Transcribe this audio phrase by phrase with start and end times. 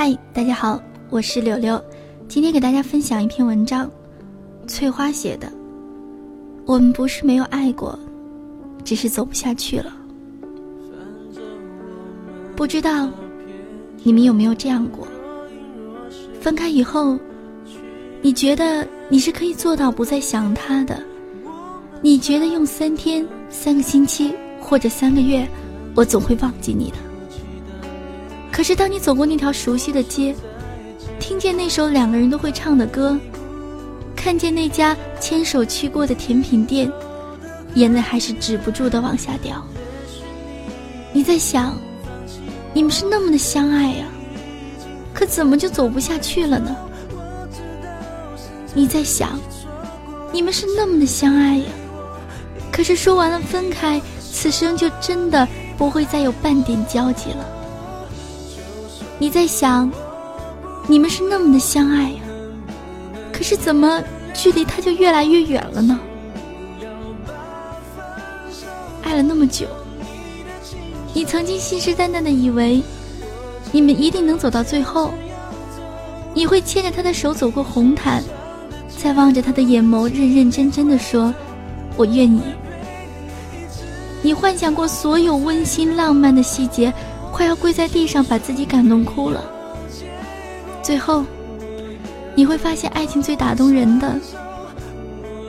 [0.00, 0.80] 嗨，大家好，
[1.10, 1.84] 我是柳柳，
[2.28, 3.90] 今天给大家分享一篇文章，
[4.68, 5.52] 翠花写的。
[6.66, 7.98] 我们不是没有爱过，
[8.84, 9.92] 只是走不下去了。
[12.54, 13.10] 不知道
[14.04, 15.04] 你们有没有这样过？
[16.40, 17.18] 分开以后，
[18.22, 21.02] 你觉得你是可以做到不再想他的？
[22.00, 25.44] 你觉得用三天、三个星期或者三个月，
[25.96, 27.07] 我总会忘记你的。
[28.58, 30.34] 可是当你走过那条熟悉的街，
[31.20, 33.16] 听见那首两个人都会唱的歌，
[34.16, 36.90] 看见那家牵手去过的甜品店，
[37.76, 39.64] 眼泪还是止不住的往下掉。
[41.12, 41.78] 你在想，
[42.74, 44.06] 你们是那么的相爱呀，
[45.14, 46.76] 可怎么就走不下去了呢？
[48.74, 49.38] 你在想，
[50.32, 51.66] 你们是那么的相爱呀。
[52.72, 55.46] 可是说完了分开，此生就真的
[55.76, 57.54] 不会再有半点交集了。
[59.18, 59.90] 你在想，
[60.86, 62.20] 你们是那么的相爱呀，
[63.32, 65.98] 可是怎么距离他就越来越远了呢？
[69.02, 69.66] 爱了那么久，
[71.12, 72.80] 你曾经信誓旦旦的以为，
[73.72, 75.12] 你们一定能走到最后。
[76.34, 78.22] 你会牵着他的手走过红毯，
[78.96, 81.34] 再望着他的眼眸，认认真真的说
[81.96, 82.40] ：“我愿意。”
[84.22, 86.92] 你幻想过所有温馨浪漫的细节，
[87.38, 89.44] 快要跪在地上把自己感动哭了。
[90.82, 91.24] 最后，
[92.34, 94.18] 你会发现，爱情最打动人的，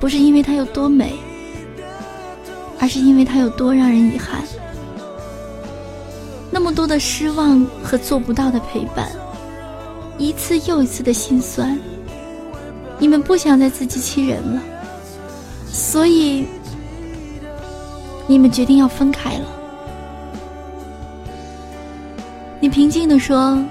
[0.00, 1.14] 不是因为它有多美，
[2.80, 4.42] 而是因为它有多让人遗憾。
[6.50, 9.08] 那么多的失望和做不到的陪伴，
[10.18, 11.78] 一次又一次的心酸。
[12.98, 14.60] 你们不想再自欺欺人了，
[15.68, 16.46] 所以。
[18.26, 19.44] 你们决定要分开了。
[22.66, 23.64] 你平静的说：“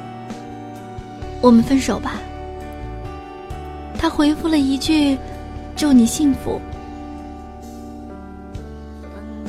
[1.43, 2.21] 我们分手吧。”
[3.99, 5.17] 他回复了一句
[5.75, 6.61] ：“祝你幸福。”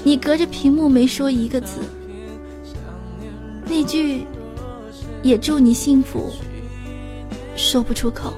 [0.03, 1.79] 你隔着屏幕没说一个字。
[3.67, 4.27] 那句
[5.23, 6.33] “也祝你幸福”
[7.55, 8.35] 说不出口。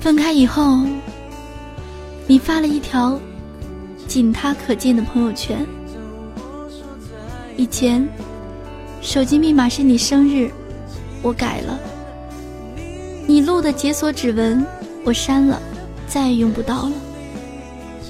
[0.00, 0.86] 分开以后。
[2.28, 3.20] 你发了一条
[4.06, 5.66] 仅他可见的朋友圈。
[7.60, 8.08] 以前，
[9.02, 10.50] 手机密码是你生日，
[11.20, 11.78] 我改了。
[13.26, 14.64] 你录的解锁指纹，
[15.04, 15.60] 我删了，
[16.08, 16.92] 再也用不到了。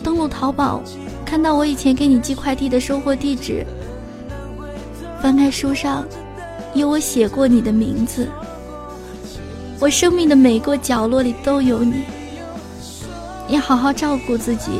[0.04, 0.80] 登录淘宝，
[1.26, 3.66] 看到我以前给你寄快递的收货地址。
[5.20, 6.06] 翻开书上，
[6.72, 8.28] 有我写过你的名字。
[9.80, 12.04] 我生命的每个角落里都有你。
[13.48, 14.70] 你好好照顾自己。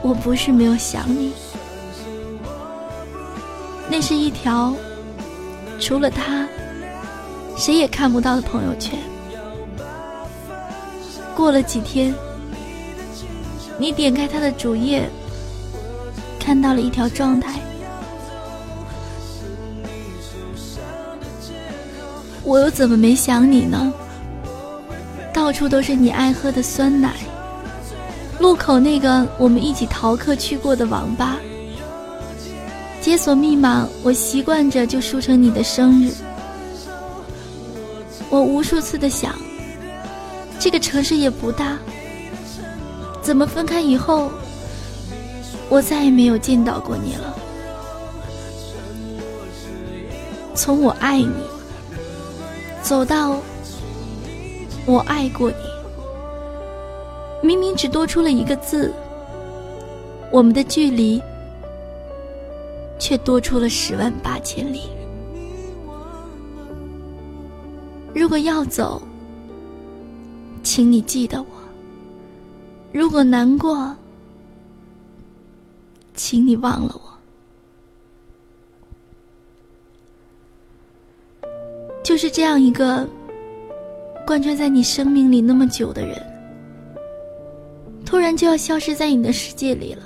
[0.00, 1.32] 我不是没有想你，
[3.88, 4.74] 那是一条
[5.78, 6.48] 除了他
[7.56, 8.98] 谁也看不到的朋友圈。
[11.34, 12.14] 过了几天，
[13.78, 15.08] 你点开他的主页，
[16.38, 17.58] 看到了一条状态：
[22.44, 23.92] 我又怎么没想你呢？
[25.32, 27.14] 到处都是你爱喝的酸奶。
[28.38, 31.38] 路口那个我们一起逃课去过的网吧，
[33.02, 36.12] 解锁密码我习惯着就输成你的生日。
[38.30, 39.34] 我无数次的想，
[40.60, 41.76] 这个城市也不大，
[43.20, 44.30] 怎么分开以后，
[45.68, 47.36] 我再也没有见到过你了？
[50.54, 51.32] 从我爱你，
[52.82, 53.36] 走到
[54.86, 55.56] 我爱过你。
[57.42, 58.94] 明明只多出了一个字，
[60.30, 61.20] 我们的距离
[63.12, 64.84] 却多出了十万八千里。
[68.14, 69.02] 如果要走，
[70.62, 71.48] 请你记得我；
[72.90, 73.94] 如果难过，
[76.14, 77.12] 请你忘了我。
[82.02, 83.06] 就是这样一个
[84.26, 86.16] 贯穿在你生命里那么久的人。
[88.06, 90.02] 突然就要消失在你的世界里了，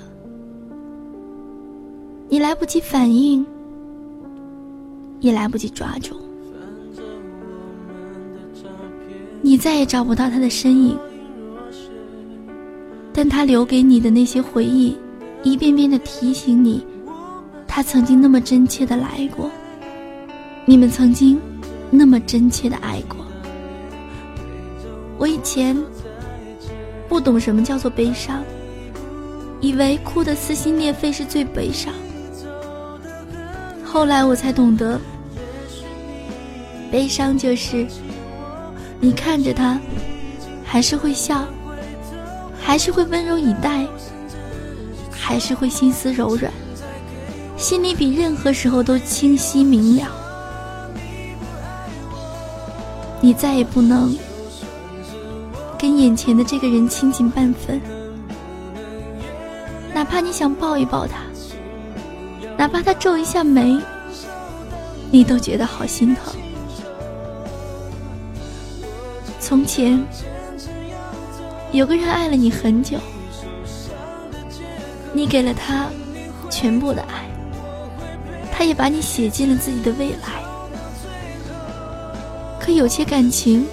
[2.29, 3.45] 你来不及反应，
[5.21, 6.15] 也来不及抓住，
[9.41, 10.97] 你再也找不到他的身影，
[13.13, 14.97] 但他留给你的那些回忆，
[15.41, 16.85] 一遍遍的提醒你，
[17.65, 19.49] 他曾经那么真切的来过，
[20.65, 21.39] 你们曾经
[21.89, 23.25] 那么真切的爱过，
[25.17, 25.75] 我以前。
[27.09, 28.43] 不懂什么叫做悲伤，
[29.61, 31.93] 以为哭得撕心裂肺是最悲伤。
[33.89, 34.99] 后来我才懂得，
[36.91, 37.87] 悲伤就是
[38.99, 39.79] 你看着他，
[40.63, 41.45] 还是会笑，
[42.61, 43.87] 还是会温柔以待，
[45.09, 46.51] 还是会心思柔软，
[47.55, 50.11] 心里比任何时候都清晰明了。
[53.19, 54.15] 你再也不能
[55.79, 57.81] 跟眼前的这个人亲近半分，
[59.93, 61.26] 哪怕你想抱一抱他。
[62.57, 63.79] 哪怕他皱一下眉，
[65.11, 66.33] 你都觉得好心疼。
[69.39, 70.03] 从前，
[71.71, 72.97] 有个人爱了你很久，
[75.13, 75.85] 你给了他
[76.49, 77.29] 全部的爱，
[78.51, 80.41] 他也把你写进了自己的未来。
[82.59, 83.65] 可有些感情，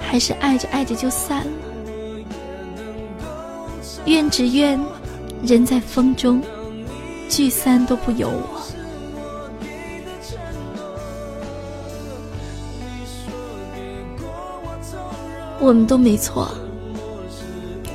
[0.00, 1.52] 还是爱着爱着就散了。
[4.04, 4.78] 愿只愿
[5.44, 6.42] 人在风中。
[7.32, 8.60] 聚散都不由我，
[15.58, 16.54] 我们都没错，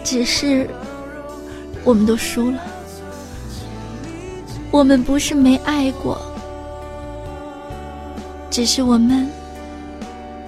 [0.03, 0.67] 只是
[1.83, 2.59] 我们都输了。
[4.71, 6.19] 我们不是没爱过，
[8.49, 9.29] 只是我们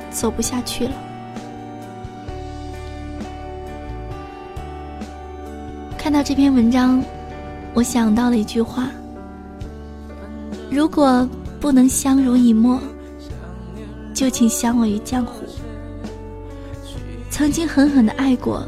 [0.10, 0.94] 走不下去了。
[5.96, 7.00] 看到这篇文章。
[7.74, 8.90] 我想到了一句话：
[10.70, 11.28] 如果
[11.60, 12.80] 不能相濡以沫，
[14.14, 15.46] 就请相忘于江湖。
[17.30, 18.66] 曾经狠狠的爱过，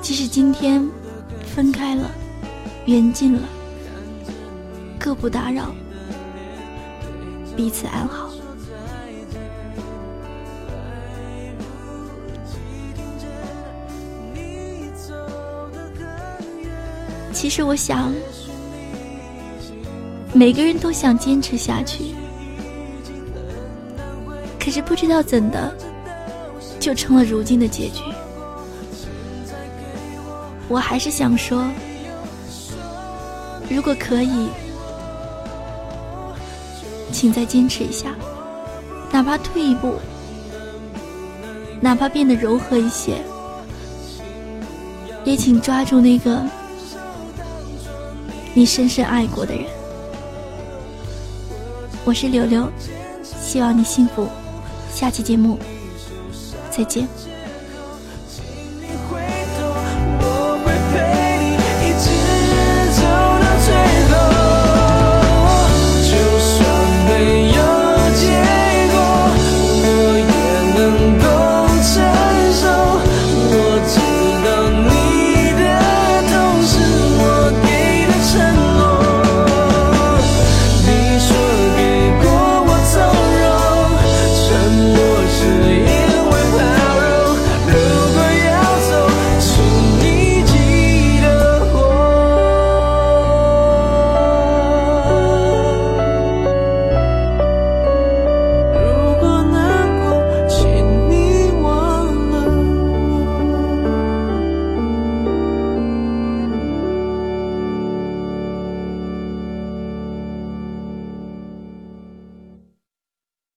[0.00, 0.86] 即使今天
[1.44, 2.08] 分开了，
[2.84, 3.42] 缘尽了，
[4.98, 5.74] 各不打扰，
[7.56, 8.30] 彼此安好。
[17.36, 18.10] 其实我想，
[20.32, 22.14] 每个人都想坚持下去，
[24.58, 25.70] 可是不知道怎的，
[26.80, 28.02] 就成了如今的结局。
[30.66, 31.62] 我还是想说，
[33.68, 34.48] 如果可以，
[37.12, 38.14] 请再坚持一下，
[39.12, 39.96] 哪怕退一步，
[41.82, 43.18] 哪怕变得柔和一些，
[45.26, 46.42] 也请抓住那个。
[48.56, 49.66] 你深深爱过的人，
[52.06, 52.66] 我是柳柳，
[53.22, 54.26] 希望你幸福。
[54.90, 55.58] 下期节目
[56.70, 57.06] 再见。